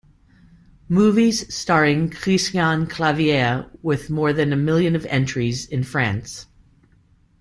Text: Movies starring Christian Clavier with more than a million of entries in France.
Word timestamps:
Movies 0.89 1.53
starring 1.55 2.09
Christian 2.09 2.87
Clavier 2.87 3.69
with 3.83 4.09
more 4.09 4.33
than 4.33 4.51
a 4.51 4.55
million 4.55 4.95
of 4.95 5.05
entries 5.05 5.67
in 5.67 5.83
France. 5.83 6.47